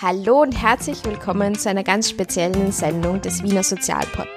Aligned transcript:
Hallo 0.00 0.42
und 0.42 0.52
herzlich 0.52 1.04
willkommen 1.04 1.54
zu 1.54 1.70
einer 1.70 1.84
ganz 1.84 2.10
speziellen 2.10 2.72
Sendung 2.72 3.20
des 3.20 3.42
Wiener 3.44 3.62
Sozialpod. 3.62 4.28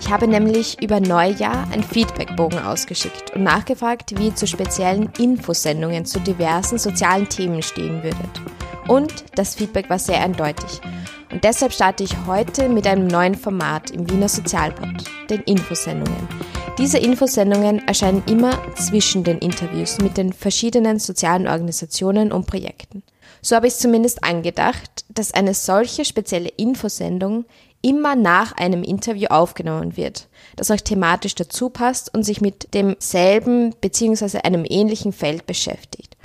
Ich 0.00 0.10
habe 0.10 0.28
nämlich 0.28 0.82
über 0.82 1.00
Neujahr 1.00 1.66
ein 1.72 1.82
Feedbackbogen 1.82 2.58
ausgeschickt 2.58 3.34
und 3.34 3.42
nachgefragt, 3.42 4.18
wie 4.18 4.26
ihr 4.26 4.34
zu 4.34 4.46
speziellen 4.46 5.10
Infosendungen 5.18 6.04
zu 6.04 6.20
diversen 6.20 6.78
sozialen 6.78 7.28
Themen 7.28 7.62
stehen 7.62 8.02
würdet. 8.02 8.42
Und 8.86 9.24
das 9.34 9.54
Feedback 9.54 9.90
war 9.90 9.98
sehr 9.98 10.22
eindeutig. 10.22 10.80
Und 11.32 11.42
deshalb 11.42 11.72
starte 11.72 12.04
ich 12.04 12.14
heute 12.26 12.68
mit 12.68 12.86
einem 12.86 13.06
neuen 13.06 13.34
Format 13.34 13.90
im 13.90 14.08
Wiener 14.10 14.28
Sozialpod, 14.28 15.04
den 15.30 15.42
Infosendungen. 15.42 16.28
Diese 16.78 16.98
Infosendungen 16.98 17.86
erscheinen 17.86 18.22
immer 18.26 18.52
zwischen 18.76 19.24
den 19.24 19.38
Interviews 19.38 19.98
mit 19.98 20.16
den 20.16 20.32
verschiedenen 20.32 20.98
sozialen 20.98 21.48
Organisationen 21.48 22.32
und 22.32 22.46
Projekten. 22.46 23.02
So 23.42 23.56
habe 23.56 23.66
ich 23.66 23.74
es 23.74 23.78
zumindest 23.80 24.24
angedacht, 24.24 25.04
dass 25.08 25.32
eine 25.32 25.54
solche 25.54 26.04
spezielle 26.04 26.48
Infosendung 26.48 27.44
immer 27.82 28.16
nach 28.16 28.52
einem 28.52 28.82
Interview 28.82 29.26
aufgenommen 29.28 29.96
wird, 29.96 30.28
das 30.56 30.70
auch 30.70 30.80
thematisch 30.80 31.34
dazu 31.34 31.70
passt 31.70 32.12
und 32.12 32.24
sich 32.24 32.40
mit 32.40 32.74
demselben 32.74 33.74
bzw. 33.80 34.38
einem 34.38 34.64
ähnlichen 34.68 35.12
Feld 35.12 35.46
beschäftigt. 35.46 36.16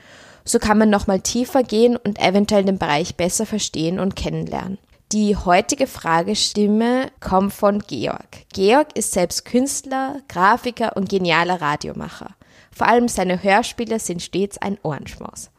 So 0.45 0.59
kann 0.59 0.77
man 0.77 0.89
nochmal 0.89 1.21
tiefer 1.21 1.63
gehen 1.63 1.95
und 1.95 2.19
eventuell 2.19 2.63
den 2.63 2.79
Bereich 2.79 3.15
besser 3.15 3.45
verstehen 3.45 3.99
und 3.99 4.15
kennenlernen. 4.15 4.77
Die 5.13 5.35
heutige 5.35 5.85
Fragestimme 5.85 7.11
kommt 7.19 7.53
von 7.53 7.83
Georg. 7.85 8.47
Georg 8.51 8.97
ist 8.97 9.11
selbst 9.11 9.45
Künstler, 9.45 10.21
Grafiker 10.27 10.97
und 10.97 11.07
genialer 11.07 11.61
Radiomacher. 11.61 12.31
Vor 12.75 12.87
allem 12.87 13.07
seine 13.07 13.43
Hörspiele 13.43 13.99
sind 13.99 14.23
stets 14.23 14.57
ein 14.57 14.79
Ohrenschmaus. 14.81 15.51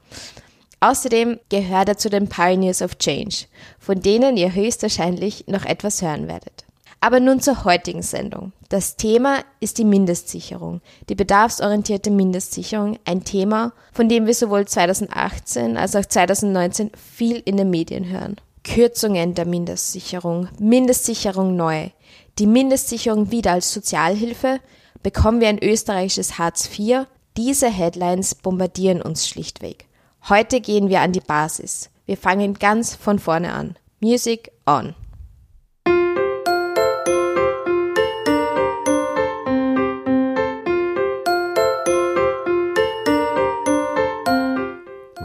Außerdem 0.80 1.38
gehört 1.50 1.88
er 1.88 1.96
zu 1.96 2.10
den 2.10 2.28
Pioneers 2.28 2.82
of 2.82 2.98
Change, 2.98 3.44
von 3.78 4.00
denen 4.00 4.36
ihr 4.36 4.52
höchstwahrscheinlich 4.52 5.46
noch 5.46 5.64
etwas 5.64 6.02
hören 6.02 6.26
werdet. 6.26 6.64
Aber 7.00 7.20
nun 7.20 7.38
zur 7.38 7.64
heutigen 7.64 8.02
Sendung. 8.02 8.50
Das 8.70 8.96
Thema 8.96 9.38
ist 9.60 9.78
die 9.78 9.84
Mindestsicherung, 9.84 10.80
die 11.08 11.14
bedarfsorientierte 11.14 12.10
Mindestsicherung, 12.10 12.98
ein 13.04 13.22
Thema, 13.22 13.72
von 13.92 14.08
dem 14.08 14.26
wir 14.26 14.34
sowohl 14.34 14.66
2018 14.66 15.76
als 15.76 15.94
auch 15.94 16.04
2019 16.04 16.90
viel 16.96 17.36
in 17.44 17.56
den 17.56 17.70
Medien 17.70 18.08
hören. 18.08 18.40
Kürzungen 18.64 19.34
der 19.34 19.46
Mindestsicherung, 19.46 20.48
Mindestsicherung 20.58 21.54
neu, 21.54 21.90
die 22.38 22.46
Mindestsicherung 22.46 23.30
wieder 23.30 23.52
als 23.52 23.72
Sozialhilfe, 23.72 24.58
bekommen 25.02 25.40
wir 25.40 25.48
ein 25.48 25.62
österreichisches 25.62 26.38
Hartz 26.38 26.68
IV, 26.76 27.06
diese 27.36 27.68
Headlines 27.68 28.34
bombardieren 28.34 29.02
uns 29.02 29.28
schlichtweg. 29.28 29.86
Heute 30.28 30.60
gehen 30.60 30.88
wir 30.88 31.00
an 31.00 31.12
die 31.12 31.20
Basis. 31.20 31.90
Wir 32.06 32.16
fangen 32.16 32.54
ganz 32.54 32.94
von 32.94 33.18
vorne 33.18 33.52
an. 33.52 33.76
Music 34.00 34.50
on. 34.66 34.94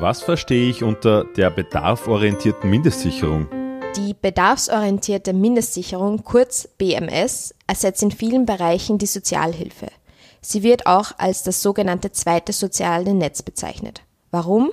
Was 0.01 0.21
verstehe 0.21 0.69
ich 0.69 0.81
unter 0.81 1.25
der 1.25 1.49
bedarforientierten 1.49 2.69
Mindestsicherung? 2.69 3.49
Die 3.97 4.13
bedarfsorientierte 4.13 5.33
Mindestsicherung, 5.33 6.23
kurz 6.23 6.69
BMS, 6.77 7.53
ersetzt 7.67 8.01
in 8.01 8.11
vielen 8.11 8.45
Bereichen 8.45 8.97
die 8.97 9.07
Sozialhilfe. 9.07 9.87
Sie 10.39 10.63
wird 10.63 10.85
auch 10.85 11.11
als 11.17 11.43
das 11.43 11.61
sogenannte 11.61 12.13
zweite 12.13 12.53
soziale 12.53 13.13
Netz 13.13 13.41
bezeichnet. 13.41 14.01
Warum? 14.31 14.71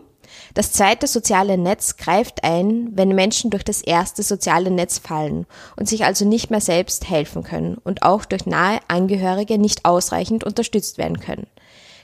Das 0.55 0.71
zweite 0.71 1.09
soziale 1.09 1.59
Netz 1.59 1.97
greift 1.97 2.45
ein, 2.45 2.91
wenn 2.93 3.09
Menschen 3.09 3.51
durch 3.51 3.65
das 3.65 3.83
erste 3.83 4.23
soziale 4.23 4.71
Netz 4.71 4.99
fallen 5.01 5.47
und 5.75 5.89
sich 5.89 6.05
also 6.05 6.25
nicht 6.25 6.51
mehr 6.51 6.61
selbst 6.61 7.11
helfen 7.11 7.43
können 7.43 7.79
und 7.83 8.05
auch 8.05 8.27
durch 8.27 8.47
nahe 8.47 8.79
Angehörige 8.87 9.59
nicht 9.59 9.87
ausreichend 9.87 10.45
unterstützt 10.45 10.99
werden 10.99 11.19
können. 11.19 11.49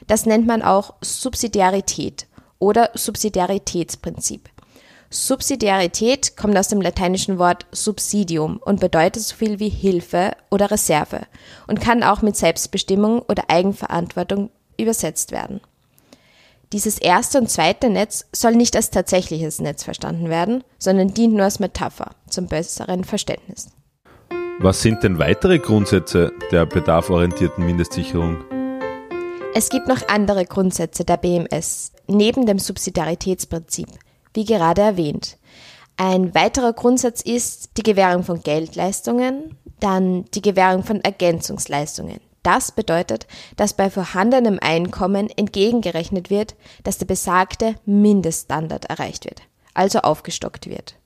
Das 0.09 0.27
nennt 0.27 0.49
man 0.49 0.63
auch 0.63 0.95
Subsidiarität 1.03 2.27
oder 2.63 2.91
Subsidiaritätsprinzip. 2.95 4.49
Subsidiarität 5.11 6.37
kommt 6.37 6.57
aus 6.57 6.69
dem 6.69 6.81
lateinischen 6.81 7.39
Wort 7.39 7.67
subsidium 7.73 8.59
und 8.65 8.79
bedeutet 8.79 9.25
so 9.25 9.35
viel 9.35 9.59
wie 9.59 9.69
Hilfe 9.69 10.31
oder 10.49 10.71
Reserve 10.71 11.23
und 11.67 11.81
kann 11.81 12.05
auch 12.05 12.23
mit 12.23 12.37
Selbstbestimmung 12.37 13.21
oder 13.29 13.45
Eigenverantwortung 13.49 14.51
übersetzt 14.79 15.33
werden. 15.33 15.61
Dieses 16.73 16.99
erste 16.99 17.39
und 17.39 17.51
zweite 17.51 17.91
Netz 17.91 18.27
soll 18.33 18.53
nicht 18.53 18.77
als 18.77 18.91
tatsächliches 18.91 19.61
Netz 19.61 19.83
verstanden 19.83 20.31
werden, 20.31 20.63
sondern 20.79 21.13
dient 21.13 21.35
nur 21.35 21.45
als 21.45 21.59
Metapher 21.59 22.13
zum 22.31 22.47
besseren 22.47 23.03
Verständnis. 23.03 23.71
Was 24.61 24.81
sind 24.81 25.03
denn 25.03 25.19
weitere 25.19 25.59
Grundsätze 25.59 26.33
der 26.53 26.65
bedarforientierten 26.65 27.67
Mindestsicherung? 27.67 28.45
Es 29.55 29.69
gibt 29.69 29.87
noch 29.87 30.09
andere 30.09 30.47
Grundsätze 30.47 31.05
der 31.05 31.19
BMS, 31.19 31.93
neben 32.13 32.47
dem 32.47 32.59
Subsidiaritätsprinzip, 32.59 33.89
wie 34.35 34.45
gerade 34.45 34.83
erwähnt. 34.83 35.37
Ein 35.97 36.35
weiterer 36.35 36.73
Grundsatz 36.73 37.21
ist 37.21 37.71
die 37.77 37.83
Gewährung 37.83 38.25
von 38.25 38.43
Geldleistungen, 38.43 39.57
dann 39.81 40.25
die 40.33 40.43
Gewährung 40.43 40.85
von 40.85 41.01
Ergänzungsleistungen, 41.01 42.21
das 42.43 42.73
bedeutet, 42.73 43.27
dass 43.57 43.75
bei 43.75 43.89
vorhandenem 43.89 44.59
Einkommen 44.61 45.31
entgegengerechnet 45.31 46.29
wird, 46.29 46.57
dass 46.83 46.99
der 46.99 47.07
besagte 47.07 47.77
Mindeststandard 47.85 48.87
erreicht 48.87 49.25
wird, 49.25 49.43
also 49.75 50.01
aufgestockt 50.01 50.69
wird. 50.69 50.97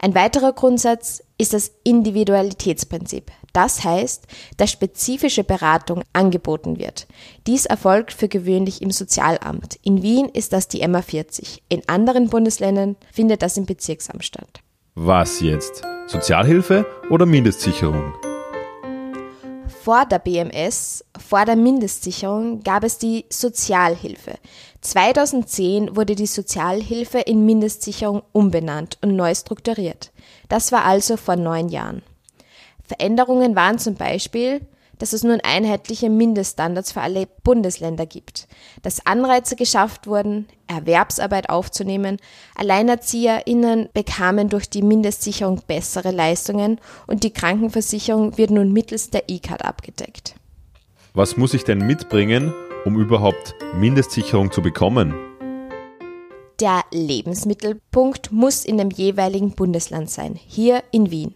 Ein 0.00 0.14
weiterer 0.14 0.52
Grundsatz 0.52 1.22
ist 1.38 1.52
das 1.52 1.72
Individualitätsprinzip. 1.84 3.30
Das 3.52 3.84
heißt, 3.84 4.26
dass 4.56 4.70
spezifische 4.70 5.44
Beratung 5.44 6.02
angeboten 6.12 6.78
wird. 6.78 7.06
Dies 7.46 7.66
erfolgt 7.66 8.12
für 8.12 8.28
gewöhnlich 8.28 8.82
im 8.82 8.90
Sozialamt. 8.90 9.78
In 9.82 10.02
Wien 10.02 10.28
ist 10.28 10.52
das 10.52 10.68
die 10.68 10.86
MA 10.86 11.02
40. 11.02 11.62
In 11.68 11.82
anderen 11.88 12.28
Bundesländern 12.30 12.96
findet 13.12 13.42
das 13.42 13.56
im 13.56 13.66
Bezirksamt 13.66 14.24
statt. 14.24 14.60
Was 14.94 15.40
jetzt? 15.40 15.82
Sozialhilfe 16.06 16.86
oder 17.10 17.26
Mindestsicherung? 17.26 18.12
Vor 19.84 20.06
der 20.06 20.18
BMS, 20.18 21.04
vor 21.18 21.44
der 21.44 21.56
Mindestsicherung, 21.56 22.62
gab 22.62 22.84
es 22.84 22.96
die 22.96 23.26
Sozialhilfe. 23.28 24.38
2010 24.80 25.94
wurde 25.94 26.14
die 26.14 26.24
Sozialhilfe 26.24 27.18
in 27.18 27.44
Mindestsicherung 27.44 28.22
umbenannt 28.32 28.96
und 29.02 29.14
neu 29.14 29.34
strukturiert. 29.34 30.10
Das 30.48 30.72
war 30.72 30.86
also 30.86 31.18
vor 31.18 31.36
neun 31.36 31.68
Jahren. 31.68 32.00
Veränderungen 32.82 33.56
waren 33.56 33.78
zum 33.78 33.94
Beispiel, 33.94 34.62
dass 34.98 35.12
es 35.12 35.24
nun 35.24 35.40
einheitliche 35.42 36.10
Mindeststandards 36.10 36.92
für 36.92 37.00
alle 37.00 37.26
Bundesländer 37.42 38.06
gibt, 38.06 38.48
dass 38.82 39.06
Anreize 39.06 39.56
geschafft 39.56 40.06
wurden, 40.06 40.46
Erwerbsarbeit 40.66 41.50
aufzunehmen, 41.50 42.18
AlleinerzieherInnen 42.56 43.88
bekamen 43.92 44.48
durch 44.48 44.68
die 44.70 44.82
Mindestsicherung 44.82 45.60
bessere 45.66 46.10
Leistungen 46.10 46.80
und 47.06 47.24
die 47.24 47.32
Krankenversicherung 47.32 48.38
wird 48.38 48.50
nun 48.50 48.72
mittels 48.72 49.10
der 49.10 49.28
E-Card 49.28 49.64
abgedeckt. 49.64 50.34
Was 51.12 51.36
muss 51.36 51.54
ich 51.54 51.64
denn 51.64 51.78
mitbringen, 51.78 52.52
um 52.84 52.98
überhaupt 52.98 53.54
Mindestsicherung 53.74 54.50
zu 54.50 54.62
bekommen? 54.62 55.14
Der 56.60 56.82
Lebensmittelpunkt 56.92 58.30
muss 58.30 58.64
in 58.64 58.78
dem 58.78 58.90
jeweiligen 58.90 59.52
Bundesland 59.52 60.08
sein, 60.08 60.34
hier 60.34 60.82
in 60.92 61.10
Wien. 61.10 61.34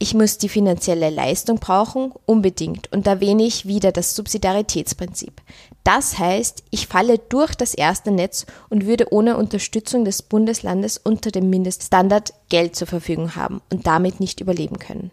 Ich 0.00 0.14
muss 0.14 0.38
die 0.38 0.48
finanzielle 0.48 1.10
Leistung 1.10 1.58
brauchen, 1.58 2.12
unbedingt, 2.24 2.92
und 2.92 3.08
erwähne 3.08 3.42
ich 3.42 3.66
wieder 3.66 3.90
das 3.90 4.14
Subsidiaritätsprinzip. 4.14 5.42
Das 5.82 6.18
heißt, 6.18 6.62
ich 6.70 6.86
falle 6.86 7.18
durch 7.18 7.56
das 7.56 7.74
erste 7.74 8.12
Netz 8.12 8.46
und 8.68 8.86
würde 8.86 9.12
ohne 9.12 9.36
Unterstützung 9.36 10.04
des 10.04 10.22
Bundeslandes 10.22 10.98
unter 10.98 11.32
dem 11.32 11.50
Mindeststandard 11.50 12.32
Geld 12.48 12.76
zur 12.76 12.86
Verfügung 12.86 13.34
haben 13.34 13.60
und 13.72 13.88
damit 13.88 14.20
nicht 14.20 14.40
überleben 14.40 14.78
können. 14.78 15.10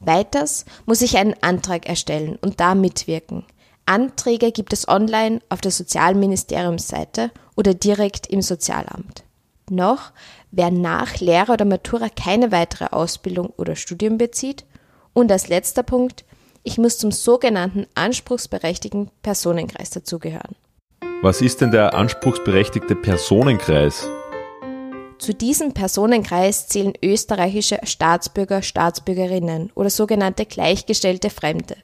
Weiters 0.00 0.64
muss 0.84 1.00
ich 1.00 1.16
einen 1.16 1.34
Antrag 1.40 1.88
erstellen 1.88 2.38
und 2.40 2.58
da 2.58 2.74
mitwirken. 2.74 3.44
Anträge 3.86 4.50
gibt 4.50 4.72
es 4.72 4.88
online 4.88 5.40
auf 5.48 5.60
der 5.60 5.70
Sozialministeriumsseite 5.70 7.30
oder 7.56 7.72
direkt 7.72 8.26
im 8.26 8.42
Sozialamt. 8.42 9.22
Noch, 9.70 10.12
wer 10.50 10.70
nach 10.70 11.18
Lehrer 11.18 11.54
oder 11.54 11.64
Matura 11.64 12.08
keine 12.08 12.52
weitere 12.52 12.86
Ausbildung 12.86 13.52
oder 13.56 13.76
Studium 13.76 14.18
bezieht. 14.18 14.64
Und 15.12 15.30
als 15.32 15.48
letzter 15.48 15.82
Punkt, 15.82 16.24
ich 16.62 16.78
muss 16.78 16.98
zum 16.98 17.12
sogenannten 17.12 17.86
anspruchsberechtigten 17.94 19.10
Personenkreis 19.22 19.90
dazugehören. 19.90 20.54
Was 21.22 21.40
ist 21.40 21.60
denn 21.60 21.70
der 21.70 21.94
anspruchsberechtigte 21.94 22.94
Personenkreis? 22.94 24.08
Zu 25.18 25.34
diesem 25.34 25.72
Personenkreis 25.72 26.68
zählen 26.68 26.92
österreichische 27.04 27.80
Staatsbürger, 27.82 28.62
Staatsbürgerinnen 28.62 29.72
oder 29.74 29.90
sogenannte 29.90 30.46
gleichgestellte 30.46 31.28
Fremde, 31.28 31.76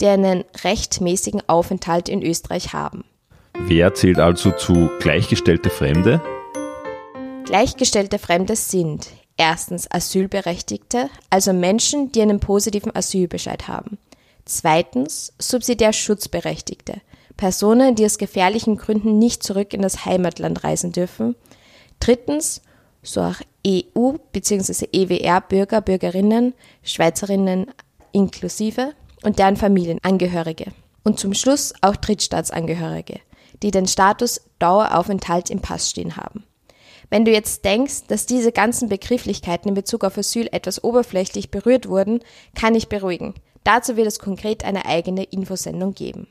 die 0.00 0.06
einen 0.06 0.44
rechtmäßigen 0.62 1.42
Aufenthalt 1.48 2.10
in 2.10 2.22
Österreich 2.22 2.74
haben. 2.74 3.04
Wer 3.58 3.94
zählt 3.94 4.18
also 4.18 4.50
zu 4.50 4.90
gleichgestellte 5.00 5.70
Fremde? 5.70 6.20
Gleichgestellte 7.44 8.18
Fremde 8.18 8.56
sind 8.56 9.08
erstens 9.36 9.90
Asylberechtigte, 9.90 11.10
also 11.30 11.52
Menschen, 11.52 12.12
die 12.12 12.22
einen 12.22 12.40
positiven 12.40 12.94
Asylbescheid 12.94 13.68
haben. 13.68 13.98
Zweitens 14.44 15.32
subsidiär 15.38 15.92
Schutzberechtigte, 15.92 17.00
Personen, 17.36 17.94
die 17.94 18.04
aus 18.04 18.18
gefährlichen 18.18 18.76
Gründen 18.76 19.18
nicht 19.18 19.42
zurück 19.42 19.74
in 19.74 19.82
das 19.82 20.04
Heimatland 20.04 20.62
reisen 20.64 20.92
dürfen. 20.92 21.34
Drittens 22.00 22.62
so 23.02 23.20
auch 23.20 23.40
EU- 23.66 24.18
bzw. 24.32 24.86
EWR-Bürger, 24.92 25.80
Bürgerinnen, 25.80 26.54
Schweizerinnen 26.82 27.66
inklusive 28.12 28.94
und 29.22 29.38
deren 29.38 29.56
Familienangehörige. 29.56 30.72
Und 31.04 31.18
zum 31.18 31.34
Schluss 31.34 31.72
auch 31.80 31.96
Drittstaatsangehörige, 31.96 33.20
die 33.62 33.72
den 33.72 33.88
Status 33.88 34.40
Daueraufenthalt 34.60 35.50
im 35.50 35.60
Pass 35.60 35.90
stehen 35.90 36.16
haben. 36.16 36.44
Wenn 37.12 37.26
du 37.26 37.30
jetzt 37.30 37.66
denkst, 37.66 38.06
dass 38.08 38.24
diese 38.24 38.52
ganzen 38.52 38.88
Begrifflichkeiten 38.88 39.68
in 39.68 39.74
Bezug 39.74 40.02
auf 40.02 40.16
Asyl 40.16 40.48
etwas 40.50 40.82
oberflächlich 40.82 41.50
berührt 41.50 41.86
wurden, 41.86 42.20
kann 42.54 42.74
ich 42.74 42.88
beruhigen. 42.88 43.34
Dazu 43.64 43.98
wird 43.98 44.06
es 44.06 44.18
konkret 44.18 44.64
eine 44.64 44.86
eigene 44.86 45.24
Infosendung 45.24 45.92
geben. 45.92 46.26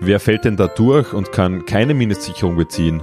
Wer 0.00 0.18
fällt 0.18 0.44
denn 0.44 0.56
da 0.56 0.66
durch 0.66 1.12
und 1.12 1.30
kann 1.30 1.66
keine 1.66 1.94
Mindestsicherung 1.94 2.56
beziehen? 2.56 3.00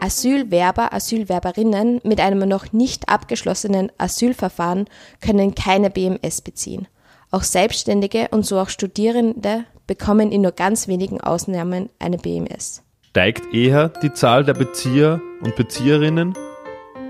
Asylwerber, 0.00 0.92
Asylwerberinnen 0.92 2.00
mit 2.02 2.18
einem 2.18 2.48
noch 2.48 2.72
nicht 2.72 3.08
abgeschlossenen 3.08 3.92
Asylverfahren 3.96 4.86
können 5.20 5.54
keine 5.54 5.90
BMS 5.90 6.40
beziehen. 6.40 6.88
Auch 7.30 7.44
Selbstständige 7.44 8.26
und 8.32 8.44
so 8.44 8.58
auch 8.58 8.68
Studierende 8.68 9.64
bekommen 9.86 10.32
in 10.32 10.40
nur 10.40 10.50
ganz 10.50 10.88
wenigen 10.88 11.20
Ausnahmen 11.20 11.88
eine 12.00 12.18
BMS. 12.18 12.82
Steigt 13.12 13.52
eher 13.52 13.90
die 13.90 14.14
Zahl 14.14 14.42
der 14.42 14.54
Bezieher 14.54 15.20
und 15.42 15.54
Bezieherinnen 15.54 16.32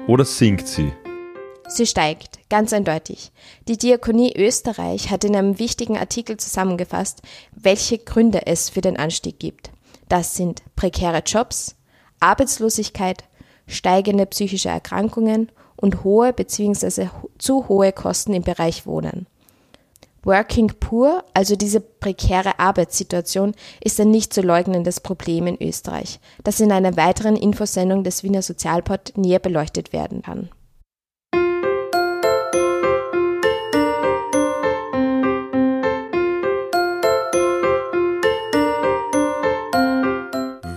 oder 0.09 0.25
sinkt 0.25 0.67
sie? 0.67 0.93
Sie 1.69 1.87
steigt, 1.87 2.41
ganz 2.51 2.73
eindeutig. 2.73 3.31
Die 3.69 3.79
Diakonie 3.79 4.35
Österreich 4.37 5.13
hat 5.13 5.23
in 5.23 5.37
einem 5.37 5.61
wichtigen 5.61 5.97
Artikel 5.97 6.39
zusammengefasst, 6.39 7.23
welche 7.53 7.99
Gründe 7.99 8.49
es 8.49 8.69
für 8.69 8.81
den 8.81 8.97
Anstieg 8.97 9.39
gibt. 9.39 9.71
Das 10.09 10.35
sind 10.35 10.65
prekäre 10.75 11.23
Jobs, 11.25 11.77
Arbeitslosigkeit, 12.19 13.23
steigende 13.69 14.27
psychische 14.27 14.71
Erkrankungen 14.71 15.53
und 15.77 16.03
hohe 16.03 16.33
bzw. 16.33 17.11
zu 17.39 17.69
hohe 17.69 17.93
Kosten 17.93 18.35
im 18.35 18.43
Bereich 18.43 18.87
Wohnen. 18.87 19.29
Working 20.25 20.73
Poor, 20.79 21.25
also 21.35 21.57
diese 21.57 21.81
prekäre 21.81 22.61
Arbeitssituation, 22.61 23.55
ist 23.83 23.99
ein 23.99 24.13
nicht 24.13 24.33
zu 24.33 24.41
leugnendes 24.41 25.01
Problem 25.01 25.49
in 25.49 25.61
Österreich, 25.61 26.21
das 26.45 26.61
in 26.61 26.71
einer 26.71 26.97
weiteren 26.97 27.35
Infosendung 27.35 28.05
des 28.05 28.23
Wiener 28.23 28.43
Sozialpod 28.43 29.15
näher 29.17 29.41
beleuchtet 29.41 29.93
werden 29.93 30.23
kann. 30.23 30.49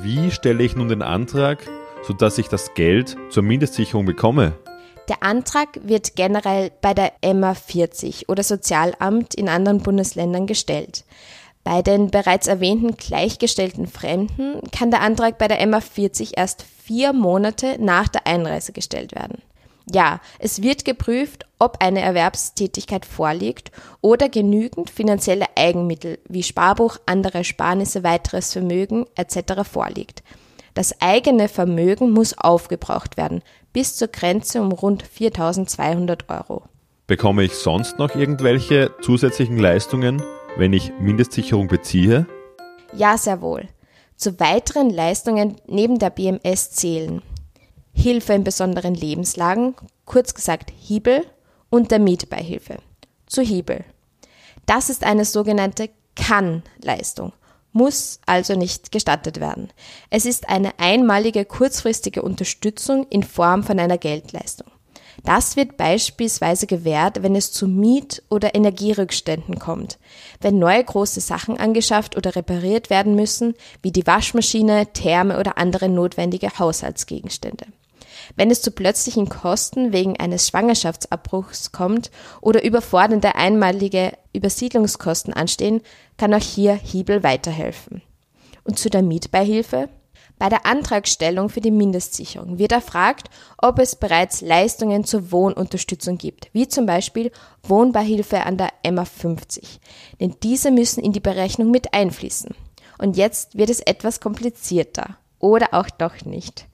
Wie 0.02 0.32
stelle 0.32 0.64
ich 0.64 0.76
nun 0.76 0.88
den 0.88 1.04
Antrag, 1.04 1.60
sodass 2.02 2.40
ich 2.40 2.48
das 2.48 2.74
Geld 2.74 3.16
zur 3.30 3.44
Mindestsicherung 3.44 4.06
bekomme? 4.06 4.54
Der 5.08 5.22
Antrag 5.22 5.80
wird 5.84 6.16
generell 6.16 6.72
bei 6.82 6.94
der 6.94 7.14
EMA 7.22 7.54
40 7.54 8.28
oder 8.30 8.44
Sozialamt 8.44 9.36
in 9.36 9.50
anderen 9.50 9.80
Bundesländern 9.80 10.48
gestellt. 10.48 11.04
Bei 11.64 11.82
den 11.82 12.12
bereits 12.12 12.48
erwähnten 12.48 12.96
gleichgestellten 12.96 13.88
Fremden 13.88 14.62
kann 14.72 14.92
der 14.92 15.02
Antrag 15.02 15.38
bei 15.38 15.48
der 15.48 15.60
EMA 15.60 15.82
40 15.82 16.38
erst 16.38 16.64
vier 16.64 17.14
Monate 17.14 17.78
nach 17.80 18.08
der 18.08 18.28
Einreise 18.28 18.72
gestellt 18.72 19.16
werden. 19.16 19.42
Ja, 19.92 20.20
es 20.40 20.64
wird 20.64 20.84
geprüft, 20.84 21.46
ob 21.60 21.78
eine 21.80 22.02
Erwerbstätigkeit 22.02 23.06
vorliegt 23.06 23.72
oder 24.02 24.30
genügend 24.30 24.90
finanzielle 24.90 25.46
Eigenmittel 25.56 26.20
wie 26.28 26.42
Sparbuch, 26.42 26.98
andere 27.06 27.44
Sparnisse, 27.44 28.04
weiteres 28.04 28.54
Vermögen 28.54 29.06
etc. 29.16 29.62
vorliegt. 29.64 30.24
Das 30.74 31.02
eigene 31.02 31.48
Vermögen 31.48 32.12
muss 32.12 32.38
aufgebraucht 32.38 33.16
werden, 33.16 33.42
bis 33.76 33.98
zur 33.98 34.08
Grenze 34.08 34.62
um 34.62 34.72
rund 34.72 35.04
4200 35.04 36.30
Euro. 36.30 36.64
Bekomme 37.08 37.44
ich 37.44 37.56
sonst 37.56 38.00
noch 38.00 38.16
irgendwelche 38.16 38.92
zusätzlichen 39.02 39.58
Leistungen, 39.58 40.24
wenn 40.56 40.72
ich 40.72 40.94
Mindestsicherung 41.02 41.68
beziehe? 41.68 42.26
Ja, 42.94 43.18
sehr 43.18 43.42
wohl. 43.42 43.68
Zu 44.16 44.40
weiteren 44.40 44.90
Leistungen 44.90 45.58
neben 45.68 46.00
der 46.00 46.10
BMS 46.10 46.72
zählen 46.72 47.22
Hilfe 47.92 48.32
in 48.32 48.46
besonderen 48.46 48.96
Lebenslagen, 48.96 49.76
kurz 50.06 50.34
gesagt 50.34 50.72
Hiebel, 50.80 51.26
und 51.70 51.92
der 51.92 52.00
Mietbeihilfe. 52.00 52.78
Zu 53.26 53.42
Hiebel. 53.42 53.84
Das 54.66 54.90
ist 54.90 55.04
eine 55.04 55.26
sogenannte 55.26 55.90
Kann-Leistung, 56.16 57.34
muss 57.76 58.20
also 58.26 58.56
nicht 58.56 58.92
gestattet 58.92 59.40
werden. 59.40 59.70
Es 60.10 60.26
ist 60.26 60.50
eine 60.50 60.80
einmalige 60.80 61.46
kurzfristige 61.46 62.22
Unterstützung 62.22 63.06
in 63.10 63.22
Form 63.22 63.64
von 63.64 63.80
einer 63.80 63.98
Geldleistung. 63.98 64.72
Das 65.24 65.56
wird 65.56 65.78
beispielsweise 65.78 66.68
gewährt, 66.68 67.24
wenn 67.24 67.36
es 67.36 67.52
zu 67.52 67.68
Miet- 67.68 68.24
oder 68.30 68.56
Energierückständen 68.56 69.60
kommt, 69.60 69.98
wenn 70.40 70.60
neue 70.60 70.84
große 70.84 71.20
Sachen 71.20 71.58
angeschafft 71.58 72.16
oder 72.16 72.36
repariert 72.36 72.90
werden 72.90 73.16
müssen, 73.16 73.56
wie 73.82 73.92
die 73.92 74.06
Waschmaschine, 74.06 74.88
Therme 74.94 75.40
oder 75.40 75.58
andere 75.58 75.90
notwendige 75.90 76.60
Haushaltsgegenstände. 76.60 77.66
Wenn 78.36 78.52
es 78.52 78.62
zu 78.62 78.72
plötzlichen 78.72 79.30
Kosten 79.30 79.94
wegen 79.94 80.20
eines 80.20 80.48
Schwangerschaftsabbruchs 80.48 81.72
kommt 81.72 82.12
oder 82.42 82.64
überfordernde 82.64 83.36
einmalige 83.36 84.14
Übersiedlungskosten 84.34 85.34
anstehen, 85.34 85.82
kann 86.18 86.34
auch 86.34 86.42
hier 86.42 86.74
Hiebel 86.74 87.24
weiterhelfen. 87.24 88.02
Und 88.64 88.80
zu 88.80 88.90
der 88.90 89.04
Mietbeihilfe? 89.04 89.90
Bei 90.38 90.50
der 90.50 90.66
Antragstellung 90.66 91.48
für 91.48 91.62
die 91.62 91.72
Mindestsicherung 91.72 92.60
wird 92.60 92.74
erfragt, 92.74 93.30
ob 93.58 93.80
es 93.80 93.96
bereits 93.96 94.42
Leistungen 94.42 95.06
zur 95.06 95.32
Wohnunterstützung 95.32 96.18
gibt, 96.18 96.50
wie 96.52 96.68
zum 96.68 96.86
Beispiel 96.86 97.32
Wohnbeihilfe 97.64 98.44
an 98.44 98.58
der 98.58 98.74
MA 98.92 99.06
50, 99.06 99.80
denn 100.20 100.36
diese 100.44 100.72
müssen 100.72 101.02
in 101.02 101.14
die 101.14 101.22
Berechnung 101.22 101.72
mit 101.72 101.94
einfließen. 101.94 102.54
Und 102.98 103.16
jetzt 103.16 103.58
wird 103.58 103.70
es 103.70 103.80
etwas 103.80 104.20
komplizierter 104.20 105.18
oder 105.40 105.74
auch 105.74 105.90
doch 105.90 106.26
nicht 106.26 106.68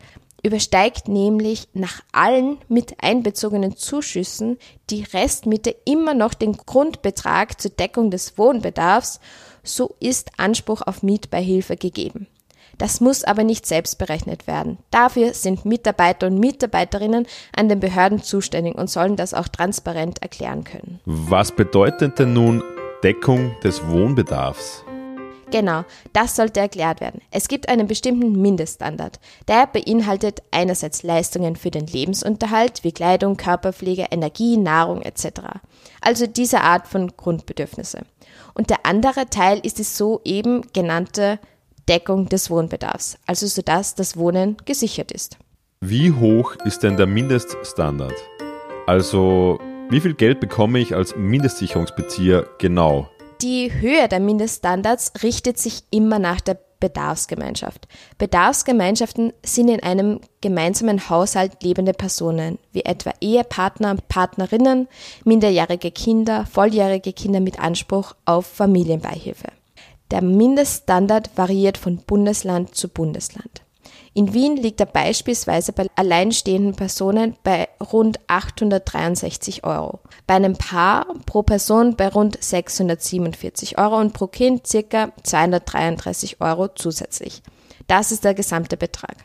übersteigt 0.43 1.07
nämlich 1.07 1.67
nach 1.73 2.01
allen 2.11 2.57
mit 2.67 2.95
einbezogenen 3.01 3.75
Zuschüssen 3.75 4.57
die 4.89 5.03
Restmitte 5.03 5.75
immer 5.85 6.13
noch 6.13 6.33
den 6.33 6.53
Grundbetrag 6.53 7.61
zur 7.61 7.71
Deckung 7.71 8.11
des 8.11 8.37
Wohnbedarfs, 8.37 9.19
so 9.63 9.95
ist 9.99 10.31
Anspruch 10.37 10.81
auf 10.81 11.03
Mietbeihilfe 11.03 11.75
gegeben. 11.75 12.27
Das 12.77 12.99
muss 12.99 13.23
aber 13.23 13.43
nicht 13.43 13.67
selbst 13.67 13.99
berechnet 13.99 14.47
werden. 14.47 14.79
Dafür 14.89 15.35
sind 15.35 15.65
Mitarbeiter 15.65 16.27
und 16.27 16.39
Mitarbeiterinnen 16.39 17.27
an 17.55 17.69
den 17.69 17.79
Behörden 17.79 18.23
zuständig 18.23 18.75
und 18.75 18.89
sollen 18.89 19.15
das 19.15 19.35
auch 19.35 19.47
transparent 19.47 20.21
erklären 20.23 20.63
können. 20.63 20.99
Was 21.05 21.51
bedeutet 21.51 22.17
denn 22.17 22.33
nun 22.33 22.63
Deckung 23.03 23.55
des 23.63 23.85
Wohnbedarfs? 23.87 24.83
Genau, 25.51 25.83
das 26.13 26.35
sollte 26.35 26.61
erklärt 26.61 27.01
werden. 27.01 27.21
Es 27.29 27.47
gibt 27.47 27.67
einen 27.69 27.87
bestimmten 27.87 28.41
Mindeststandard. 28.41 29.19
Der 29.47 29.67
beinhaltet 29.67 30.41
einerseits 30.51 31.03
Leistungen 31.03 31.55
für 31.55 31.71
den 31.71 31.87
Lebensunterhalt 31.87 32.83
wie 32.83 32.93
Kleidung, 32.93 33.37
Körperpflege, 33.37 34.07
Energie, 34.11 34.57
Nahrung 34.57 35.01
etc. 35.01 35.41
Also 35.99 36.25
diese 36.25 36.61
Art 36.61 36.87
von 36.87 37.11
Grundbedürfnisse. 37.15 37.99
Und 38.53 38.69
der 38.69 38.85
andere 38.85 39.29
Teil 39.29 39.59
ist 39.63 39.77
die 39.77 39.83
soeben 39.83 40.65
genannte 40.73 41.39
Deckung 41.87 42.29
des 42.29 42.49
Wohnbedarfs, 42.49 43.17
also 43.25 43.47
sodass 43.47 43.95
das 43.95 44.15
Wohnen 44.15 44.57
gesichert 44.65 45.11
ist. 45.11 45.37
Wie 45.81 46.11
hoch 46.11 46.55
ist 46.63 46.83
denn 46.83 46.95
der 46.95 47.07
Mindeststandard? 47.07 48.13
Also 48.87 49.59
wie 49.89 49.99
viel 49.99 50.13
Geld 50.13 50.39
bekomme 50.39 50.79
ich 50.79 50.95
als 50.95 51.15
Mindestsicherungsbezieher 51.15 52.47
genau? 52.59 53.09
Die 53.41 53.73
Höhe 53.73 54.07
der 54.07 54.19
Mindeststandards 54.19 55.13
richtet 55.23 55.57
sich 55.57 55.83
immer 55.89 56.19
nach 56.19 56.41
der 56.41 56.59
Bedarfsgemeinschaft. 56.79 57.87
Bedarfsgemeinschaften 58.19 59.33
sind 59.43 59.69
in 59.69 59.81
einem 59.81 60.19
gemeinsamen 60.41 61.09
Haushalt 61.09 61.63
lebende 61.63 61.93
Personen, 61.93 62.59
wie 62.71 62.81
etwa 62.81 63.13
Ehepartner, 63.19 63.95
Partnerinnen, 64.09 64.87
minderjährige 65.23 65.89
Kinder, 65.89 66.45
volljährige 66.45 67.13
Kinder 67.13 67.39
mit 67.39 67.59
Anspruch 67.59 68.15
auf 68.25 68.45
Familienbeihilfe. 68.45 69.47
Der 70.11 70.21
Mindeststandard 70.21 71.31
variiert 71.35 71.77
von 71.77 71.97
Bundesland 71.97 72.75
zu 72.75 72.89
Bundesland. 72.89 73.61
In 74.13 74.33
Wien 74.33 74.57
liegt 74.57 74.81
er 74.81 74.87
beispielsweise 74.87 75.71
bei 75.71 75.87
alleinstehenden 75.95 76.75
Personen 76.75 77.37
bei 77.43 77.69
rund 77.93 78.19
863 78.27 79.63
Euro, 79.63 79.99
bei 80.27 80.33
einem 80.33 80.57
Paar 80.57 81.05
pro 81.25 81.43
Person 81.43 81.95
bei 81.95 82.09
rund 82.09 82.37
647 82.43 83.77
Euro 83.77 83.97
und 83.97 84.11
pro 84.11 84.27
Kind 84.27 84.67
circa 84.67 85.13
233 85.23 86.41
Euro 86.41 86.67
zusätzlich. 86.67 87.41
Das 87.87 88.11
ist 88.11 88.25
der 88.25 88.33
gesamte 88.33 88.75
Betrag. 88.75 89.15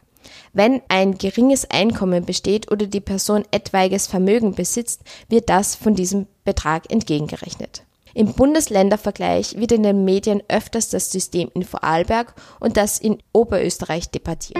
Wenn 0.52 0.80
ein 0.88 1.18
geringes 1.18 1.68
Einkommen 1.68 2.24
besteht 2.24 2.70
oder 2.70 2.86
die 2.86 3.00
Person 3.00 3.44
etwaiges 3.50 4.06
Vermögen 4.06 4.54
besitzt, 4.54 5.00
wird 5.28 5.50
das 5.50 5.74
von 5.74 5.96
diesem 5.96 6.28
Betrag 6.44 6.90
entgegengerechnet. 6.92 7.82
Im 8.16 8.32
Bundesländervergleich 8.32 9.58
wird 9.58 9.72
in 9.72 9.82
den 9.82 10.06
Medien 10.06 10.42
öfters 10.48 10.88
das 10.88 11.12
System 11.12 11.50
in 11.52 11.64
Vorarlberg 11.64 12.32
und 12.60 12.78
das 12.78 12.96
in 12.96 13.18
Oberösterreich 13.34 14.10
debattiert. 14.10 14.56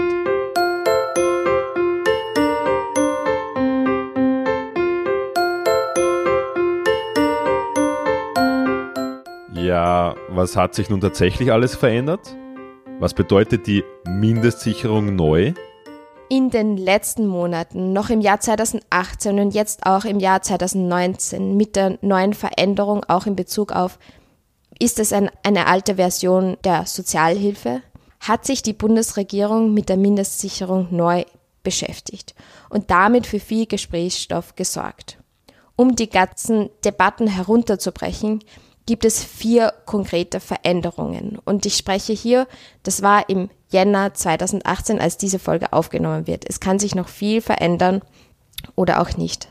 Ja, 9.54 10.14
was 10.28 10.54
hat 10.54 10.75
sich 10.75 10.90
nun 10.90 11.00
tatsächlich 11.00 11.50
alles 11.50 11.75
verändert? 11.75 12.36
Was 13.00 13.14
bedeutet 13.14 13.66
die 13.66 13.84
Mindestsicherung 14.04 15.16
neu? 15.16 15.54
In 16.28 16.50
den 16.50 16.76
letzten 16.76 17.28
Monaten, 17.28 17.92
noch 17.92 18.11
im 18.11 18.21
Jahr 18.21 18.40
2018 18.40 19.38
und 19.38 19.54
jetzt 19.54 19.87
auch 19.87 20.04
im 20.04 20.18
Jahr 20.18 20.42
2019 20.42 21.56
mit 21.56 21.76
der 21.76 21.99
neuen 22.00 22.35
Veränderung 22.35 23.04
auch 23.04 23.26
in 23.26 23.37
Bezug 23.37 23.71
auf, 23.71 24.00
ist 24.80 24.99
es 24.99 25.12
ein, 25.12 25.30
eine 25.45 25.68
alte 25.68 25.95
Version 25.95 26.56
der 26.64 26.85
Sozialhilfe, 26.87 27.80
hat 28.18 28.45
sich 28.45 28.62
die 28.62 28.73
Bundesregierung 28.73 29.73
mit 29.73 29.88
der 29.88 29.97
Mindestsicherung 29.97 30.88
neu 30.90 31.25
beschäftigt 31.62 32.35
und 32.71 32.90
damit 32.90 33.26
für 33.26 33.40
viel 33.40 33.66
Gesprächsstoff 33.66 34.56
gesorgt. 34.56 35.18
Um 35.76 35.95
die 35.95 36.11
ganzen 36.11 36.71
Debatten 36.85 37.28
herunterzubrechen, 37.28 38.42
gibt 38.87 39.05
es 39.05 39.23
vier 39.23 39.75
konkrete 39.85 40.40
Veränderungen. 40.40 41.38
Und 41.45 41.66
ich 41.66 41.76
spreche 41.76 42.12
hier, 42.12 42.47
das 42.85 43.02
war 43.02 43.28
im 43.28 43.50
Jänner 43.69 44.14
2018, 44.14 45.00
als 45.00 45.19
diese 45.19 45.38
Folge 45.38 45.73
aufgenommen 45.73 46.26
wird. 46.26 46.45
Es 46.49 46.61
kann 46.61 46.78
sich 46.78 46.95
noch 46.95 47.09
viel 47.09 47.40
verändern 47.40 48.00
oder 48.76 49.00
auch 49.00 49.16
nicht. 49.16 49.49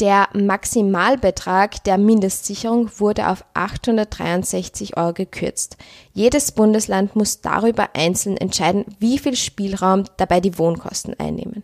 Der 0.00 0.28
Maximalbetrag 0.32 1.84
der 1.84 1.98
Mindestsicherung 1.98 2.90
wurde 2.98 3.28
auf 3.28 3.44
863 3.54 4.96
Euro 4.96 5.12
gekürzt. 5.12 5.76
Jedes 6.12 6.52
Bundesland 6.52 7.14
muss 7.14 7.40
darüber 7.40 7.90
einzeln 7.94 8.36
entscheiden, 8.36 8.84
wie 8.98 9.18
viel 9.18 9.36
Spielraum 9.36 10.04
dabei 10.16 10.40
die 10.40 10.58
Wohnkosten 10.58 11.14
einnehmen. 11.20 11.62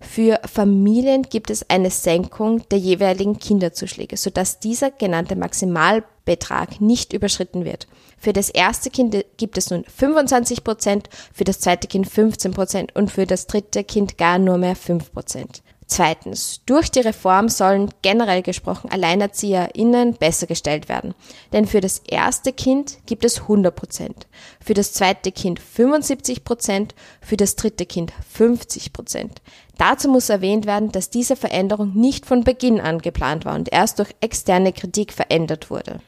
Für 0.00 0.40
Familien 0.44 1.22
gibt 1.22 1.50
es 1.50 1.68
eine 1.70 1.90
Senkung 1.90 2.68
der 2.68 2.78
jeweiligen 2.78 3.38
Kinderzuschläge, 3.38 4.16
sodass 4.16 4.60
dieser 4.60 4.90
genannte 4.90 5.36
Maximalbetrag 5.36 6.80
nicht 6.80 7.12
überschritten 7.12 7.64
wird. 7.64 7.86
Für 8.18 8.32
das 8.32 8.50
erste 8.50 8.90
Kind 8.90 9.16
gibt 9.36 9.58
es 9.58 9.70
nun 9.70 9.84
25 9.84 10.64
Prozent, 10.64 11.08
für 11.32 11.44
das 11.44 11.60
zweite 11.60 11.88
Kind 11.88 12.08
15 12.08 12.52
Prozent 12.52 12.96
und 12.96 13.10
für 13.10 13.26
das 13.26 13.46
dritte 13.46 13.84
Kind 13.84 14.18
gar 14.18 14.38
nur 14.38 14.58
mehr 14.58 14.76
5 14.76 15.12
Prozent. 15.12 15.62
Zweitens, 15.88 16.62
durch 16.66 16.90
die 16.90 17.00
Reform 17.00 17.48
sollen 17.48 17.90
generell 18.02 18.42
gesprochen 18.42 18.90
AlleinerzieherInnen 18.90 20.14
besser 20.14 20.48
gestellt 20.48 20.88
werden. 20.88 21.14
Denn 21.52 21.66
für 21.66 21.80
das 21.80 22.00
erste 22.00 22.52
Kind 22.52 22.98
gibt 23.06 23.24
es 23.24 23.42
100 23.42 23.74
Prozent, 23.74 24.26
für 24.60 24.74
das 24.74 24.92
zweite 24.92 25.30
Kind 25.30 25.60
75 25.60 26.42
Prozent, 26.42 26.96
für 27.20 27.36
das 27.36 27.54
dritte 27.54 27.86
Kind 27.86 28.12
50 28.28 28.92
Prozent. 28.92 29.40
Dazu 29.78 30.08
muss 30.08 30.28
erwähnt 30.28 30.66
werden, 30.66 30.90
dass 30.90 31.10
diese 31.10 31.36
Veränderung 31.36 31.94
nicht 31.94 32.26
von 32.26 32.42
Beginn 32.42 32.80
an 32.80 32.98
geplant 32.98 33.44
war 33.44 33.54
und 33.54 33.72
erst 33.72 34.00
durch 34.00 34.10
externe 34.20 34.72
Kritik 34.72 35.12
verändert 35.12 35.70
wurde. 35.70 36.00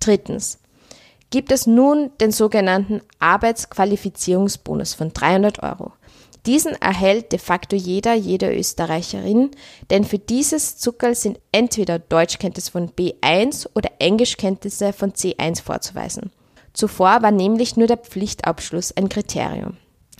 Drittens, 0.00 0.58
gibt 1.32 1.52
es 1.52 1.66
nun 1.66 2.10
den 2.20 2.30
sogenannten 2.30 3.02
Arbeitsqualifizierungsbonus 3.18 4.94
von 4.94 5.12
300 5.12 5.62
Euro. 5.62 5.92
Diesen 6.46 6.72
erhält 6.74 7.30
de 7.30 7.38
facto 7.38 7.76
jeder, 7.76 8.14
jede 8.14 8.52
Österreicherin, 8.52 9.52
denn 9.90 10.04
für 10.04 10.18
dieses 10.18 10.76
Zuckerl 10.76 11.14
sind 11.14 11.38
entweder 11.52 12.00
Deutschkenntnisse 12.00 12.72
von 12.72 12.90
B1 12.90 13.68
oder 13.74 13.90
Englischkenntnisse 14.00 14.92
von 14.92 15.12
C1 15.12 15.62
vorzuweisen. 15.62 16.32
Zuvor 16.72 17.22
war 17.22 17.30
nämlich 17.30 17.76
nur 17.76 17.86
der 17.86 17.98
Pflichtabschluss 17.98 18.96
ein 18.96 19.08
Kriterium. 19.08 19.76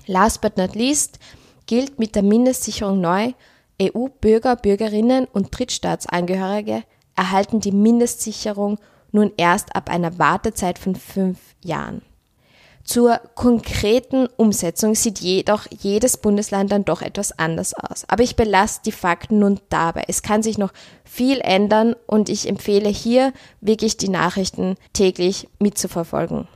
Last 0.07 0.41
but 0.41 0.57
not 0.57 0.77
least 0.77 1.19
gilt 1.67 1.99
mit 1.99 2.15
der 2.15 2.23
Mindestsicherung 2.23 3.01
neu, 3.01 3.33
EU-Bürger, 3.81 4.55
Bürgerinnen 4.57 5.27
und 5.33 5.59
Drittstaatsangehörige 5.59 6.85
erhalten 7.17 7.61
die 7.61 7.73
Mindestsicherung 7.73 8.79
nun 9.11 9.33
erst 9.37 9.75
ab 9.75 9.91
einer 9.91 10.19
Wartezeit 10.19 10.79
von 10.79 10.95
fünf 10.95 11.39
Jahren. 11.65 12.03
Zur 12.85 13.21
konkreten 13.35 14.27
Umsetzung 14.37 14.95
sieht 14.95 15.21
jedoch 15.21 15.67
jedes 15.71 16.17
Bundesland 16.17 16.73
dann 16.73 16.85
doch 16.85 17.01
etwas 17.01 17.39
anders 17.39 17.75
aus. 17.75 18.05
Aber 18.09 18.23
ich 18.23 18.35
belasse 18.35 18.81
die 18.85 18.93
Fakten 18.93 19.39
nun 19.39 19.61
dabei. 19.69 20.05
Es 20.09 20.23
kann 20.23 20.43
sich 20.43 20.59
noch 20.59 20.73
viel 21.05 21.41
ändern 21.41 21.95
und 22.07 22.29
ich 22.29 22.49
empfehle 22.49 22.89
hier 22.89 23.33
wirklich 23.61 23.97
die 23.97 24.09
Nachrichten 24.09 24.75
täglich 24.93 25.49
mitzuverfolgen. 25.61 26.49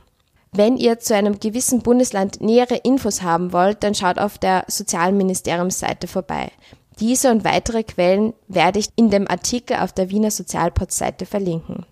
Wenn 0.51 0.77
ihr 0.77 0.99
zu 0.99 1.15
einem 1.15 1.39
gewissen 1.39 1.81
Bundesland 1.81 2.41
nähere 2.41 2.75
Infos 2.77 3.21
haben 3.21 3.53
wollt, 3.53 3.83
dann 3.83 3.95
schaut 3.95 4.17
auf 4.17 4.37
der 4.37 4.65
Sozialministeriumsseite 4.67 6.07
vorbei. 6.07 6.51
Diese 6.99 7.31
und 7.31 7.43
weitere 7.43 7.83
Quellen 7.83 8.33
werde 8.47 8.79
ich 8.79 8.89
in 8.95 9.09
dem 9.09 9.29
Artikel 9.29 9.77
auf 9.77 9.93
der 9.93 10.09
Wiener 10.09 10.31
Sozialpod-Seite 10.31 11.25
verlinken. 11.25 11.85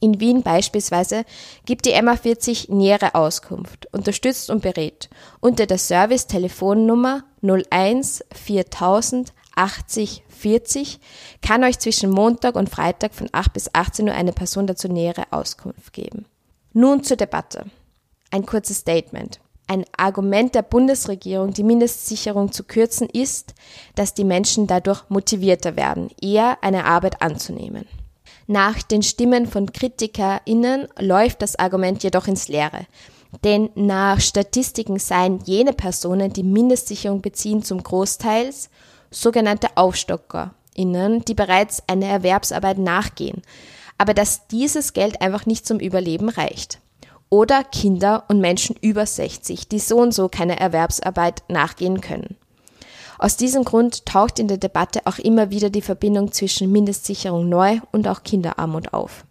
In 0.00 0.20
Wien 0.20 0.42
beispielsweise 0.42 1.24
gibt 1.66 1.86
die 1.86 1.94
MA40 1.94 2.72
nähere 2.72 3.14
Auskunft, 3.14 3.88
unterstützt 3.92 4.50
und 4.50 4.62
berät 4.62 5.08
unter 5.40 5.66
der 5.66 5.78
Service-Telefonnummer 5.78 7.24
01 7.42 8.24
4000 8.32 9.32
80 9.58 10.22
40 10.28 11.00
kann 11.42 11.64
euch 11.64 11.80
zwischen 11.80 12.10
Montag 12.10 12.54
und 12.54 12.70
Freitag 12.70 13.12
von 13.12 13.28
8 13.32 13.52
bis 13.52 13.74
18 13.74 14.08
Uhr 14.08 14.14
eine 14.14 14.32
Person 14.32 14.68
dazu 14.68 14.86
nähere 14.86 15.24
Auskunft 15.32 15.92
geben. 15.92 16.26
Nun 16.72 17.02
zur 17.02 17.16
Debatte. 17.16 17.64
Ein 18.30 18.46
kurzes 18.46 18.78
Statement. 18.78 19.40
Ein 19.66 19.84
Argument 19.96 20.54
der 20.54 20.62
Bundesregierung, 20.62 21.52
die 21.52 21.64
Mindestsicherung 21.64 22.52
zu 22.52 22.62
kürzen, 22.64 23.08
ist, 23.08 23.54
dass 23.96 24.14
die 24.14 24.24
Menschen 24.24 24.66
dadurch 24.68 25.02
motivierter 25.10 25.76
werden, 25.76 26.10
eher 26.22 26.62
eine 26.62 26.84
Arbeit 26.84 27.20
anzunehmen. 27.20 27.86
Nach 28.50 28.82
den 28.82 29.02
Stimmen 29.02 29.46
von 29.46 29.70
KritikerInnen 29.70 30.88
läuft 30.98 31.42
das 31.42 31.56
Argument 31.56 32.02
jedoch 32.02 32.26
ins 32.28 32.48
Leere. 32.48 32.86
Denn 33.44 33.68
nach 33.74 34.20
Statistiken 34.20 34.98
seien 34.98 35.40
jene 35.44 35.74
Personen, 35.74 36.32
die 36.32 36.42
Mindestsicherung 36.42 37.20
beziehen, 37.20 37.62
zum 37.62 37.82
Großteils 37.82 38.70
sogenannte 39.10 39.68
AufstockerInnen, 39.74 41.26
die 41.26 41.34
bereits 41.34 41.82
einer 41.88 42.06
Erwerbsarbeit 42.06 42.78
nachgehen, 42.78 43.42
aber 43.98 44.14
dass 44.14 44.46
dieses 44.46 44.94
Geld 44.94 45.20
einfach 45.20 45.44
nicht 45.44 45.66
zum 45.66 45.78
Überleben 45.78 46.30
reicht. 46.30 46.80
Oder 47.28 47.64
Kinder 47.64 48.24
und 48.28 48.40
Menschen 48.40 48.76
über 48.80 49.04
60, 49.04 49.68
die 49.68 49.78
so 49.78 49.98
und 49.98 50.14
so 50.14 50.30
keine 50.30 50.58
Erwerbsarbeit 50.58 51.42
nachgehen 51.48 52.00
können. 52.00 52.38
Aus 53.18 53.36
diesem 53.36 53.64
Grund 53.64 54.06
taucht 54.06 54.38
in 54.38 54.46
der 54.46 54.58
Debatte 54.58 55.00
auch 55.04 55.18
immer 55.18 55.50
wieder 55.50 55.70
die 55.70 55.82
Verbindung 55.82 56.30
zwischen 56.30 56.70
Mindestsicherung 56.70 57.48
neu 57.48 57.80
und 57.90 58.06
auch 58.06 58.22
Kinderarmut 58.22 58.94
auf. 58.94 59.24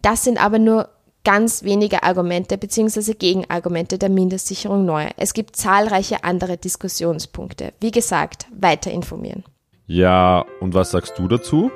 Das 0.00 0.22
sind 0.22 0.42
aber 0.42 0.60
nur 0.60 0.88
ganz 1.24 1.64
wenige 1.64 2.04
Argumente 2.04 2.56
bzw. 2.56 3.14
Gegenargumente 3.14 3.98
der 3.98 4.10
Mindestsicherung 4.10 4.84
neu. 4.84 5.08
Es 5.16 5.34
gibt 5.34 5.56
zahlreiche 5.56 6.22
andere 6.22 6.56
Diskussionspunkte. 6.56 7.72
Wie 7.80 7.90
gesagt, 7.90 8.46
weiter 8.56 8.92
informieren. 8.92 9.42
Ja, 9.88 10.44
und 10.60 10.74
was 10.74 10.92
sagst 10.92 11.18
du 11.18 11.26
dazu? 11.26 11.70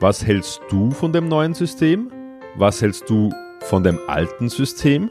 Was 0.00 0.24
hältst 0.24 0.60
du 0.68 0.90
von 0.90 1.14
dem 1.14 1.28
neuen 1.28 1.54
System? 1.54 2.10
Was 2.56 2.82
hältst 2.82 3.08
du 3.08 3.30
von 3.60 3.82
dem 3.82 3.98
alten 4.06 4.50
System? 4.50 5.08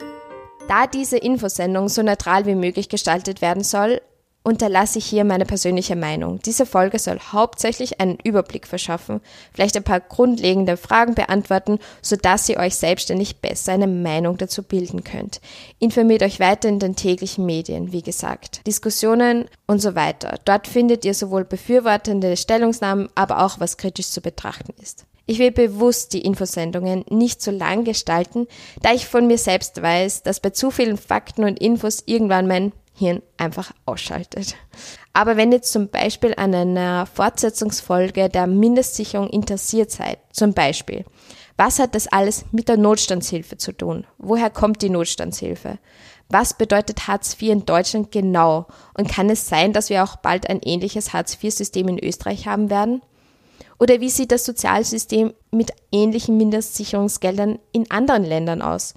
Da 0.67 0.85
diese 0.85 1.17
Infosendung 1.17 1.89
so 1.89 2.03
neutral 2.03 2.45
wie 2.45 2.55
möglich 2.55 2.89
gestaltet 2.89 3.41
werden 3.41 3.63
soll, 3.63 4.01
unterlasse 4.49 4.97
ich 4.97 5.05
hier 5.05 5.23
meine 5.23 5.45
persönliche 5.45 5.95
Meinung. 5.95 6.39
Diese 6.39 6.65
Folge 6.65 6.97
soll 6.97 7.19
hauptsächlich 7.19 8.01
einen 8.01 8.17
Überblick 8.23 8.65
verschaffen, 8.65 9.21
vielleicht 9.53 9.77
ein 9.77 9.83
paar 9.83 9.99
grundlegende 9.99 10.75
Fragen 10.75 11.13
beantworten, 11.13 11.77
sodass 12.01 12.49
ihr 12.49 12.57
euch 12.57 12.75
selbstständig 12.75 13.37
besser 13.37 13.73
eine 13.73 13.87
Meinung 13.87 14.37
dazu 14.37 14.63
bilden 14.63 15.03
könnt. 15.03 15.39
Informiert 15.77 16.23
euch 16.23 16.39
weiter 16.39 16.67
in 16.67 16.79
den 16.79 16.95
täglichen 16.95 17.45
Medien, 17.45 17.91
wie 17.91 18.01
gesagt, 18.01 18.65
Diskussionen 18.65 19.45
und 19.67 19.81
so 19.81 19.93
weiter. 19.93 20.39
Dort 20.45 20.67
findet 20.67 21.05
ihr 21.05 21.13
sowohl 21.13 21.45
befürwortende 21.45 22.35
Stellungsnahmen, 22.35 23.07
aber 23.13 23.45
auch 23.45 23.59
was 23.59 23.77
kritisch 23.77 24.09
zu 24.09 24.19
betrachten 24.19 24.73
ist. 24.81 25.05
Ich 25.27 25.37
will 25.37 25.51
bewusst 25.51 26.13
die 26.13 26.21
Infosendungen 26.21 27.05
nicht 27.11 27.43
so 27.43 27.51
lang 27.51 27.83
gestalten, 27.83 28.47
da 28.81 28.93
ich 28.93 29.05
von 29.05 29.27
mir 29.27 29.37
selbst 29.37 29.79
weiß, 29.79 30.23
dass 30.23 30.39
bei 30.39 30.49
zu 30.49 30.71
vielen 30.71 30.97
Fakten 30.97 31.43
und 31.43 31.59
Infos 31.59 32.01
irgendwann 32.07 32.47
mein 32.47 32.71
Hirn 32.99 33.21
einfach 33.37 33.71
ausschaltet. 33.85 34.55
Aber 35.13 35.37
wenn 35.37 35.51
ihr 35.51 35.61
zum 35.61 35.87
Beispiel 35.87 36.33
an 36.35 36.53
einer 36.53 37.05
Fortsetzungsfolge 37.05 38.29
der 38.29 38.45
Mindestsicherung 38.45 39.29
interessiert 39.29 39.91
seid, 39.91 40.19
zum 40.31 40.53
Beispiel, 40.53 41.05
was 41.57 41.79
hat 41.79 41.95
das 41.95 42.07
alles 42.07 42.45
mit 42.51 42.69
der 42.69 42.77
Notstandshilfe 42.77 43.57
zu 43.57 43.71
tun? 43.71 44.05
Woher 44.17 44.49
kommt 44.49 44.81
die 44.81 44.89
Notstandshilfe? 44.89 45.79
Was 46.29 46.53
bedeutet 46.53 47.07
Hartz 47.07 47.33
IV 47.33 47.49
in 47.49 47.65
Deutschland 47.65 48.11
genau? 48.11 48.67
Und 48.97 49.09
kann 49.09 49.29
es 49.29 49.47
sein, 49.47 49.73
dass 49.73 49.89
wir 49.89 50.03
auch 50.03 50.17
bald 50.17 50.49
ein 50.49 50.61
ähnliches 50.63 51.11
Hartz 51.11 51.37
IV-System 51.41 51.87
in 51.87 51.99
Österreich 51.99 52.47
haben 52.47 52.69
werden? 52.69 53.01
Oder 53.79 53.99
wie 53.99 54.09
sieht 54.09 54.31
das 54.31 54.45
Sozialsystem 54.45 55.33
mit 55.51 55.71
ähnlichen 55.91 56.37
Mindestsicherungsgeldern 56.37 57.59
in 57.71 57.89
anderen 57.89 58.25
Ländern 58.25 58.61
aus? 58.61 58.93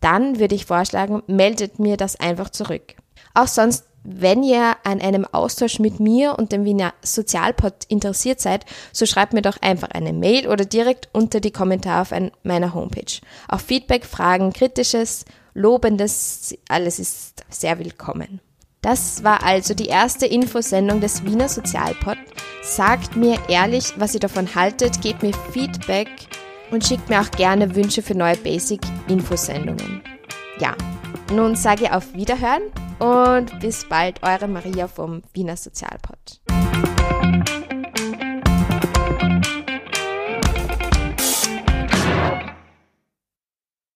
Dann 0.00 0.40
würde 0.40 0.54
ich 0.54 0.66
vorschlagen, 0.66 1.22
meldet 1.28 1.78
mir 1.78 1.96
das 1.96 2.16
einfach 2.16 2.50
zurück. 2.50 2.96
Auch 3.34 3.46
sonst, 3.46 3.84
wenn 4.04 4.42
ihr 4.42 4.76
an 4.84 5.00
einem 5.00 5.24
Austausch 5.24 5.78
mit 5.78 6.00
mir 6.00 6.36
und 6.38 6.50
dem 6.52 6.64
Wiener 6.64 6.92
Sozialpod 7.02 7.84
interessiert 7.88 8.40
seid, 8.40 8.64
so 8.92 9.06
schreibt 9.06 9.32
mir 9.32 9.42
doch 9.42 9.58
einfach 9.62 9.90
eine 9.90 10.12
Mail 10.12 10.48
oder 10.48 10.64
direkt 10.64 11.08
unter 11.12 11.40
die 11.40 11.52
Kommentare 11.52 12.02
auf 12.02 12.30
meiner 12.42 12.74
Homepage. 12.74 13.20
Auch 13.48 13.60
Feedback, 13.60 14.04
Fragen, 14.04 14.52
Kritisches, 14.52 15.24
Lobendes, 15.54 16.56
alles 16.68 16.98
ist 16.98 17.44
sehr 17.48 17.78
willkommen. 17.78 18.40
Das 18.80 19.22
war 19.22 19.44
also 19.44 19.74
die 19.74 19.86
erste 19.86 20.26
Infosendung 20.26 21.00
des 21.00 21.24
Wiener 21.24 21.48
Sozialpod. 21.48 22.18
Sagt 22.64 23.14
mir 23.14 23.38
ehrlich, 23.48 23.92
was 23.96 24.14
ihr 24.14 24.20
davon 24.20 24.52
haltet, 24.56 25.00
gebt 25.00 25.22
mir 25.22 25.32
Feedback 25.52 26.08
und 26.72 26.84
schickt 26.84 27.08
mir 27.08 27.20
auch 27.20 27.30
gerne 27.30 27.76
Wünsche 27.76 28.02
für 28.02 28.16
neue 28.16 28.36
Basic-Infosendungen. 28.36 30.02
Ja, 30.58 30.74
nun 31.32 31.56
sage 31.56 31.84
ich 31.84 31.90
auf 31.90 32.12
Wiederhören 32.14 32.62
und 32.98 33.58
bis 33.60 33.88
bald, 33.88 34.22
eure 34.22 34.48
Maria 34.48 34.86
vom 34.86 35.22
Wiener 35.32 35.56
Sozialpod. 35.56 36.41